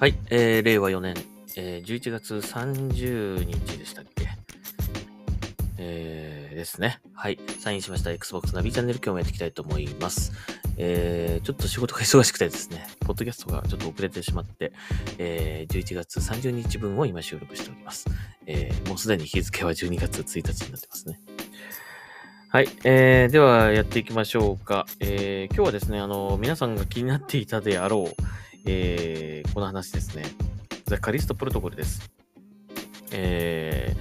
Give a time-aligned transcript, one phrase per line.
[0.00, 1.14] はい、えー、令和4年、
[1.58, 4.30] えー、11月30日でしたっけ？
[5.76, 7.00] えー、ですね。
[7.12, 7.38] はい。
[7.58, 10.32] サインしました Xbox ナビチャンネル今日もやっていきたいと思います。
[10.78, 14.72] えー、ちょっと仕事が忙しくてですね、ポッドキャストがちょっと遅れてしまって、
[15.18, 18.06] えー、11月30日分を今収録しております。
[18.46, 21.20] えー、もうすでに日付は12月1日になってますね。
[22.48, 22.70] はい。
[22.84, 24.86] えー、ではやっていきましょうか。
[24.98, 28.22] えー、今日はですね、あの、皆さんが気になっていたであろう、
[28.66, 30.24] えー、この話ですね。
[30.86, 32.10] ザ・カリストプロトコルです。
[33.12, 33.96] え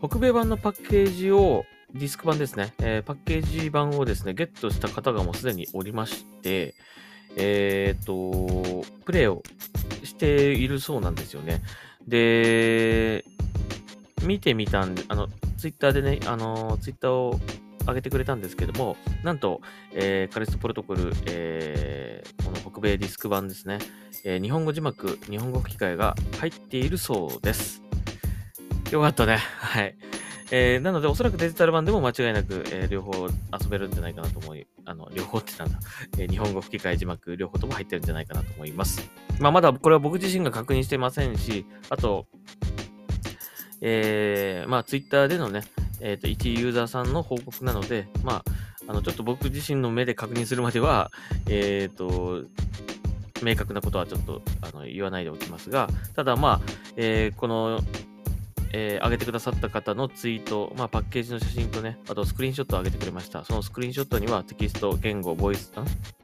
[0.00, 6.74] ー、北米版のパッケージを、ディスク版ですね、えーパッケージ版をですね、ゲットした方がもうすでにおりまして、
[7.36, 9.42] えー、と、プレイを
[10.04, 11.62] しているそうなんですよね。
[12.06, 13.24] で、
[14.22, 17.40] 見てみたんで、あの、ツイッターでね、あの、ツイッターを
[17.90, 19.60] 上げてくれたんですけども、なんと、
[19.92, 23.78] えーカリストプロトコル、えーこの北米ディスク版ですね、
[24.24, 27.82] えー日本語字幕、日本語吹き替えが入っているそうです。
[28.90, 29.36] よかったね。
[29.36, 29.96] はい。
[30.52, 35.78] えーなので、おそらくデジタル版でも間違いなく、えー両方遊べるんじゃないかなと思い、あの、両方ってなんだ、
[36.18, 39.08] えー日本語吹き替え字幕、両方とも入ってるんじゃないかなと思います。
[39.38, 42.26] まあ、まだこれは僕自身が確認していませんし、あと、
[43.80, 45.62] えーまあ、ツイッターでのね、
[46.00, 48.44] えっ、と、一ユーザーさんの報告なので、まあ、
[48.88, 51.10] あの、ちょっと僕自身の目で確認するまでは、
[51.48, 52.44] えっ、と、
[53.42, 56.60] 明確なことはちょっとあの言わないでおきますが、ただまあ、
[56.96, 57.80] えーこの、
[58.72, 63.44] えー上げてくださった方のツイート、まあ、パッケージの写真とね、あとスクリーンショットを上げてくれました。
[63.44, 65.72] そのスクリーンショットにはテキスト、言語、ボイス、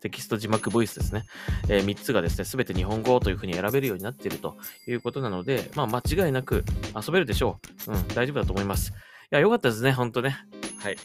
[0.00, 1.24] テキスト字幕ボイスですね。
[1.68, 4.56] え3つがですね、すべて日本語というふうに選べるようになっていると
[4.88, 6.64] いうことなので、まあ、間違いなく
[6.96, 7.92] 遊べるでしょう。
[7.92, 8.92] うん、大丈夫だと思います。
[9.32, 10.36] いや、よかったですね、ほんとね。
[10.78, 10.96] はい。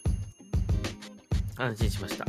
[1.55, 2.25] 安心しました。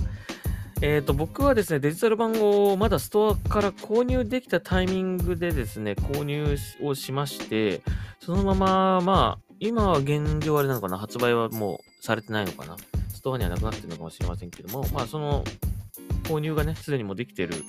[0.80, 7.82] えっ、と、僕はですね、デジタル版をまだストアから購入できたタイミングでですね、購入をしまして、
[8.20, 12.76] そのまま、まあ、今は現状あれなのかな、発売はもうされてないのかな、
[13.12, 15.42] ストアにはなくなってるのかもしれませんけども、まあ、その、
[16.22, 17.64] 購入がね、すでにもうできている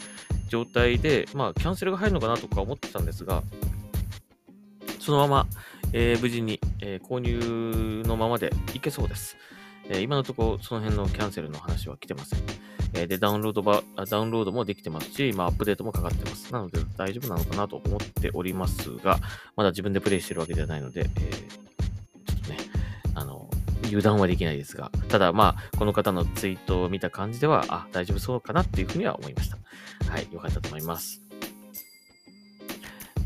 [0.50, 3.42] 状態で、まあ、キャンセルが入るのかなとか思ってたんですが、
[5.00, 5.48] そのまま、
[5.94, 9.38] えー無事に、えー購入のままでいけそうです。
[9.90, 12.40] え今のところ、その辺のキャンセルの話は来てません。
[12.94, 16.52] えで、ダウンロードば、ダウンロードもできてますし、まあ、アップデートもかかってます。
[16.54, 19.20] なので、大丈夫なのかなと思っておりますが、
[19.56, 21.28] まだ自分でプレイしてるわけではないので、え
[22.26, 22.58] ちょっとね、
[23.16, 23.50] あの、
[23.86, 29.58] 油断はできないですが、ただ、まあ、この方のツイートを見た感じでは、あ、大丈夫そうかなっていうふうには思いました。
[30.12, 31.29] はい、よかったと思います。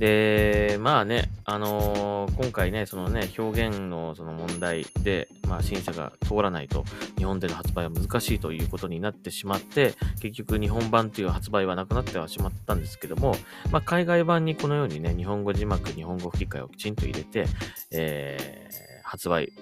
[0.04, 6.84] で、まあね、あのー今回ね、そのね、表現のその問題で、まあ、審査が通らないと、
[7.18, 13.38] 日本での発売は難しいということになってしまって、結局日本版という発売はなくなってはしまったんですけども、
[13.72, 17.46] まあ、海外版にこのようにね、日本語字幕、日本語吹き替えをきちんと入れて、
[17.92, 19.54] えー発売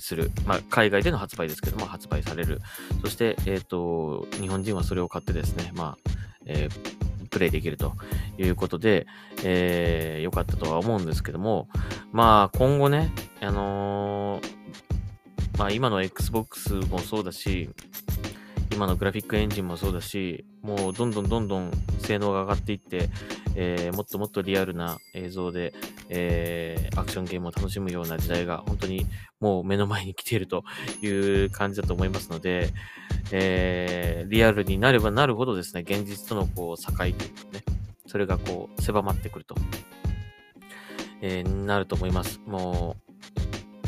[0.00, 0.32] する。
[0.46, 2.60] まあ、海外での発売ですけども、発売される。
[3.02, 6.10] そして、えっ、と、日本人はそれを買ってですね、まあ、
[6.44, 6.93] えー
[7.34, 7.94] プレイできると
[8.38, 9.08] いうことで、
[9.42, 11.68] えー良かったとは思うんですけども、
[12.12, 17.68] まあ、今後ね、あのーまあ、今の Xbox もそうだし、
[18.74, 21.70] 今のグラフィックエンジンもそうだし、もうどんどんどんどん
[22.00, 23.08] 性能が上がっていって、
[23.54, 25.72] えーもっともっとリアルな映像で、
[26.08, 29.06] えーアクションゲームを楽しむような時代が本当に
[29.38, 30.64] もう目の前に来ていると
[31.02, 32.70] いう感じだと思いますので、
[33.30, 37.64] えーリアルになればなるほどですね、現実とのこう境というかね、
[38.08, 39.54] それがこう狭まってくると、
[41.20, 42.40] えーなると思います。
[42.44, 42.96] も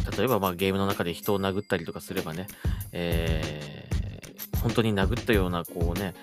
[0.08, 2.46] う、例えばまあゲームの中で人を殴ったりとかすればね、
[2.92, 3.85] えー
[4.66, 6.14] 本当に殴ったようなこうね、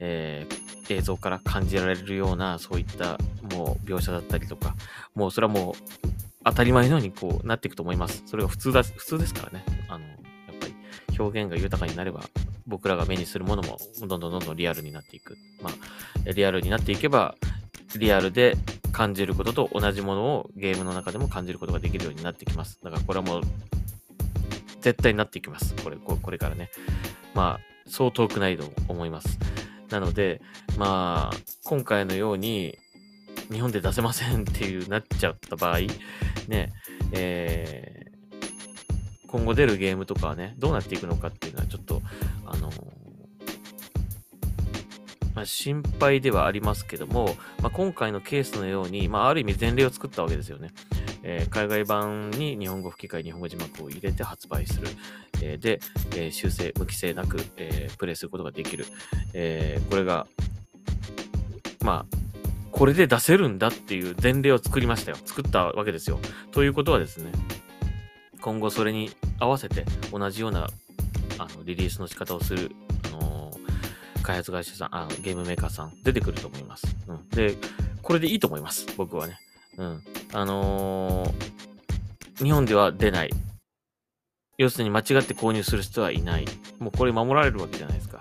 [0.00, 3.18] えー映像から感じられるようなそういった
[3.56, 4.74] もう描写だったりとか、
[5.14, 6.08] もうそれはもう
[6.44, 8.22] 当たり前のようにこうなっていくと思います。
[8.26, 9.64] それが普通だ、普通ですからね。
[9.88, 10.16] あの、やっ
[10.60, 10.74] ぱり
[11.18, 12.20] 表現が豊かになれば、
[12.66, 15.36] 僕らが目にするものもどんどんどんどんリアルになっていく。
[15.62, 17.34] まあ、リアルになっていけば、
[17.96, 18.56] リアルで
[18.92, 22.78] 感じることと同じものをゲームの中でも感じることができるようになってきます。
[22.82, 23.42] だからこれはもう、
[24.80, 25.74] 絶対になっていきます。
[25.82, 26.70] これ、ここれからね。
[27.32, 29.38] まあ、そう遠くないと思います。
[29.90, 30.40] なので、
[30.76, 32.78] まあ、今回のように、
[33.52, 35.80] 日本で出せませんっていうなっちゃった場合、
[36.48, 36.72] ね、
[37.12, 38.04] えー
[39.34, 42.02] 今後出るゲームとかはね、どうなっていくのかっていうのはちょっと、
[42.46, 42.70] あの
[45.34, 50.68] まあ、心配ではありますけども、まあ、今回のケースのように、まあ、ある意味前例を作ったわけですよね。
[51.26, 54.88] えー海外版に日本語吹き替え、日本語字幕を入れて発売する。
[55.42, 55.80] えーで、
[56.12, 58.86] えー修正、無規制なく、えープレイすることができる。
[59.32, 60.26] えこれが、
[61.82, 62.16] まあ、
[62.70, 65.16] これで出せるんだっていう前例を作りましたよ。
[65.24, 66.18] 作ったわけですよ。
[66.50, 67.30] ということはですね、
[68.40, 70.68] 今後それに合わせて同じような
[71.38, 72.72] あのリリースの仕方をする、
[73.06, 76.84] あのー、開発会社さんあ、ゲームメーカーさん出てくると思います。
[77.06, 77.28] うん。
[77.30, 77.56] で、
[78.02, 78.86] これでいいと思います。
[78.96, 79.38] 僕はね。
[79.78, 80.02] うん。
[80.34, 83.30] あのー、日本では出ない。
[84.58, 86.46] 要するに間違って購入する人はいない。
[86.80, 88.18] もうこれ守られるわけじゃないですか。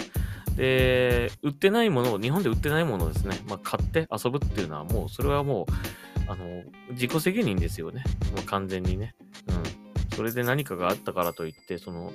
[0.56, 6.46] で、売ってないものを、日本で売ってないものをですね、まあ、買って遊ぶっていうのはもう、それはもう、あの、
[6.92, 8.04] 自己責任ですよね。
[8.36, 9.16] もう完全にね。
[9.48, 10.16] うん。
[10.16, 12.14] それで何かがあったからといって、その、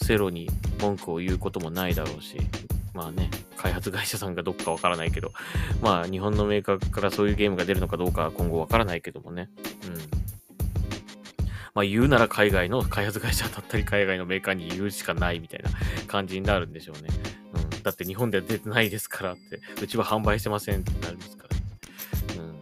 [0.00, 0.48] セロに
[0.80, 2.36] 文句を言うこともないだろうし、
[2.92, 5.32] まあね、開発会社さんがどっかわからないけど、
[5.80, 9.48] まあ日本のメーカーからそういうゲームが出るのかどうかは今後わからないけどもね。
[9.86, 9.94] うん。
[11.74, 15.70] まあ言うなら海外の開発会社だったり海外のメーカーに言うしかないみたいな
[16.06, 17.08] 感じになるんでしょうね。
[17.54, 17.82] うん。
[17.82, 22.42] だって日本では出てないですからって、うちは販売してませんってなりますから。
[22.42, 22.60] うん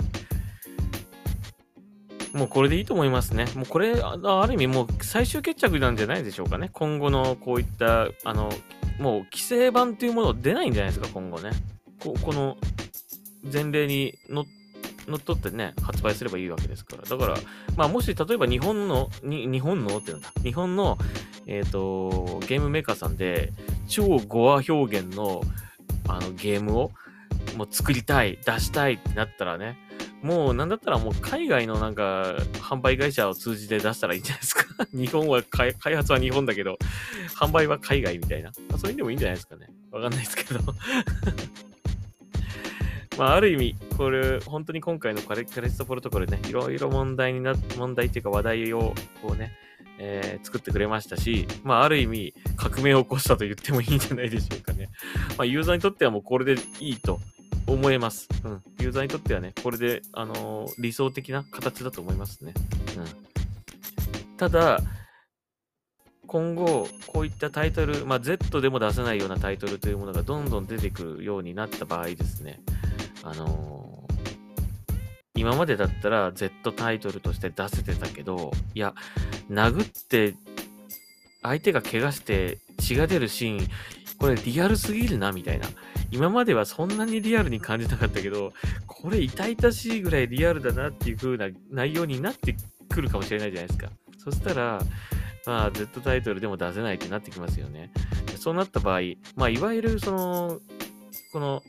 [2.38, 3.46] もうこれでいいと思いますね。
[3.54, 6.68] もうこれ、ある意味もう最終決着なんじゃないでしょうかね。
[6.72, 8.52] 今後のこういった、あの、
[8.98, 11.50] もう規制版というもの出ないんじゃないですか、今後ね。
[12.00, 12.56] ここの
[13.52, 14.44] 前例にの
[15.08, 17.02] 乗っ取ってね、発売すればいいわけですから。
[17.02, 17.36] だから、
[17.76, 20.98] まあもし例えば日本の、に日本のってなんだ、日本の、
[21.46, 23.52] えっ、ー、と、ゲームメーカーさんで、
[23.88, 25.42] 超ゴア表現の、
[26.06, 26.92] あの、ゲームを、
[27.56, 29.78] もう作りたい、出したいってなったらね、
[30.22, 36.78] もうなんだったらもう海外のなんか販売会社を通じて出したらいいんじゃないですか 日本は開発は日本だけど、
[37.38, 38.52] 販売は海外みたいな。
[38.76, 39.68] そういうでもいいんじゃないですかね。
[39.90, 40.60] わかんないですけど
[43.16, 49.56] まあ、ある意味、これ、本当に今回のカレットプロトコルね、いろいろ問題にな、問題っていうか話題を、こうね、
[49.98, 54.88] えー、作ってくれましたし、まあ、ある意味、革命を起こしたと言ってもいいんじゃないでしょうかね。
[55.36, 57.20] まあ、ユーザーにとってはもうこれでいいと
[57.68, 58.28] 思えます。
[58.44, 58.62] うん。
[58.80, 62.54] ユーザーにとってはね、これで、あのー、理想的な形だと思いますね。
[62.96, 64.36] うん。
[64.36, 64.80] ただ、
[66.26, 72.60] 今後、こういったタイトル、まあ、Z でも出せないようなタイトルというものがどんどん出てくるようになった場合ですね、
[73.22, 78.94] あのー、今までだったら Z タイトルとして出せてたけど、いや、
[79.50, 80.34] 殴って、
[81.42, 83.68] 相手が怪我して血が出るシーン、
[84.18, 85.68] これリアルすぎるな、みたいな。
[86.10, 88.52] 今まではそんなにリアルに感じなかったけど、
[88.86, 92.56] これ痛々しいぐらいリアルだなっていう風な内容になって
[92.88, 93.90] くるかもしれないじゃないですか。
[94.18, 94.80] そしたら、
[95.46, 97.92] まあ、Z タイトルでも出せないってなってきますよね。
[98.36, 99.00] そうなった場合、
[99.36, 100.60] まあ、いわゆるその、
[101.32, 101.62] この、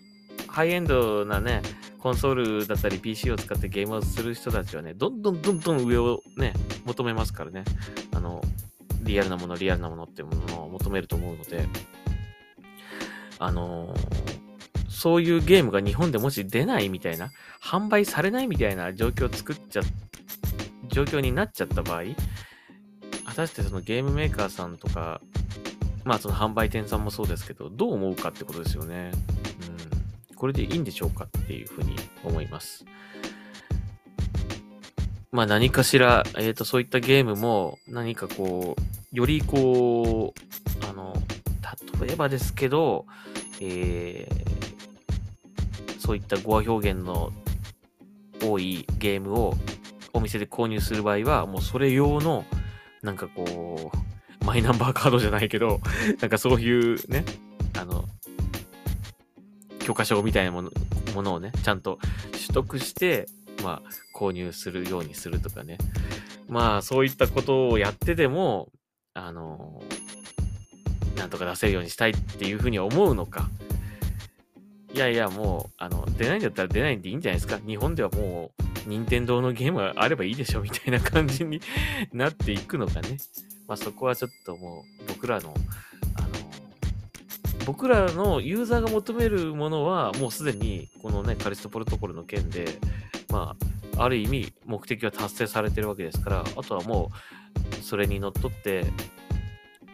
[0.48, 1.62] ハイエンドなね、
[2.00, 6.54] コンソールだったり PC を使ってゲームをする人たちはね、どんどんどんどん上をね、
[6.86, 7.64] 求めますからね。
[8.14, 8.42] あの、
[9.04, 11.68] リアルなもの、リアルなものっていうものを求めると思うので、
[13.40, 17.32] あのー、そういうゲームが日本でもし出ないみたいな、
[17.64, 19.82] 販売されないみたいな状況を作っちゃ、
[20.90, 22.04] 状況になっちゃった場合、
[23.26, 25.22] 果たしてそのゲームメーカーさんとか、
[26.04, 29.12] まあその販売店さんもそうですけど、どう思うかってことですよね。
[30.30, 30.36] うん。
[30.36, 32.86] これでいいんでしょうかっていうふうに思います。
[35.32, 41.14] まあ何かしら、えっ、ー、と、そういったゲームも何かこう、よりこう、あの、
[42.02, 43.06] 例えばですけど、
[43.62, 47.32] えー、そういった語話表現の
[48.42, 49.54] 多いゲームを
[50.14, 52.46] お店で購入する場合は、もうそれ用の、
[53.02, 55.80] なんかこう、マイナンバーカードじゃないけど、
[56.22, 57.26] なんかそういうね、
[57.78, 58.06] あの、
[59.80, 60.72] 許可証みたいなもの
[61.14, 62.00] ものをね、ちゃんと
[62.32, 63.26] 取得して、
[63.64, 65.78] まあ、購入するようにするとかね。
[66.48, 68.72] まあ、そういったことをやってでも、
[69.14, 69.84] あの、
[71.20, 73.50] なんとか出せるようにしたいっていうふうに思うのか。
[74.94, 77.60] いやいや、もう、あの、出ないんだったら出ないんでいいんじゃないですか。
[77.66, 81.62] 日本ではもう、任天堂のゲームがあればいいでしょ、みたいな感じに
[82.12, 83.18] なっていくのかね。
[83.68, 85.54] まあそこはちょっともう、僕らの、
[86.16, 86.28] あの、
[87.66, 92.66] 僕らのユーザーが求めるものは、もうすでに、このね、カリストプロトコルの件で、
[93.30, 93.56] ま
[93.98, 97.12] あ、ある意味、目的は達成されてるわけですから、あとはも
[97.80, 98.86] う、それにのっとって、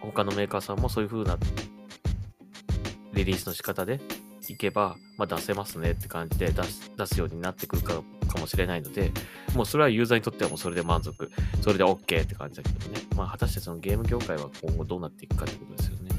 [0.05, 1.37] 他のメーカーさんもそういう風な
[3.13, 3.99] リリースの仕方で
[4.49, 9.11] いけば、まあ、出せますねって感じで出す出すようになってくるかかもしれないので、
[9.55, 11.31] もうそれはユーザーにとってはもうそれで満足、
[11.61, 12.99] それで OK って感じだけどね。
[13.15, 16.11] まあ、果たしてそのゲーム業界は今後どうなっていくかってことですよね。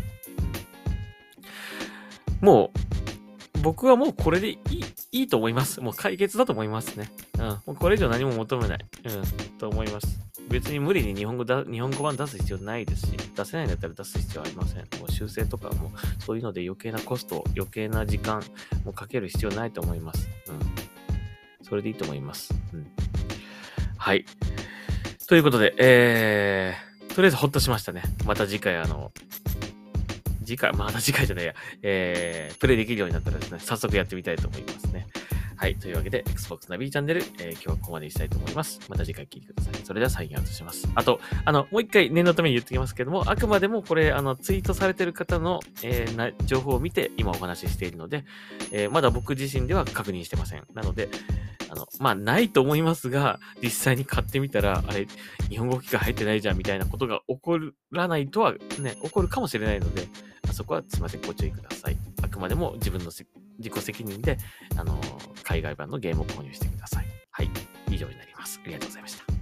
[2.41, 5.81] もう、僕はもうこれでいい、いいと思います。
[5.81, 7.11] もう解決だと思いますね。
[7.39, 7.43] うん。
[7.43, 8.79] もうこれ以上何も求めない。
[9.05, 9.59] うん。
[9.59, 10.21] と思います。
[10.49, 14.79] 別に無理に日本語だ日本語版出す必要ないですし、出せないんだったら出す必要ありません。
[15.01, 18.43] もう修正とかも、そういうので余計なコスト、余計な時間
[18.85, 20.29] もかける必要ないと思います。
[20.49, 21.65] うん。
[21.65, 22.55] それでいいと思います。
[22.73, 22.87] うん。
[23.97, 24.25] はい。
[25.27, 28.03] ということで、えー、とりあえずほっとしましたね。
[28.25, 29.11] また次回、あの、
[30.45, 35.09] 次回、また次回じゃないや、えー、プレイできるようになったらですね、早速やってみたいと思いますね。
[35.59, 35.75] はい。
[35.77, 38.79] というわけで、Xbox ナビチャンネル、えー今日はここまでにしたいと思います。
[38.91, 39.75] また次回聞いてください。
[39.85, 40.87] それではサインアウトします。
[40.95, 48.25] あと、あの、もう一回念のために言ってきますけども、あくまでもこれ、あの、ツイートされてる方の、えーな情報を見て今お話ししているので、
[48.71, 50.65] えーまだ僕自身では確認してません。
[50.75, 51.09] なので、
[51.71, 55.07] あの、まあ、ないと思いますが、実際に買ってみたら、あれ、
[55.49, 57.59] 日本語機が入ってないじゃんみたいなことが起こ
[57.91, 60.07] らないとは、ね、起こるかもしれないので、
[60.49, 61.97] あそこはすいません、ご注意ください。
[62.23, 63.11] あくまでも自分の
[63.59, 64.39] 自己責任で、
[64.77, 65.01] あの、
[65.43, 67.07] 海外版のゲームを購入してください。
[67.31, 67.51] はい。
[67.91, 68.61] 以上になります。
[68.63, 69.36] ありがとうございました。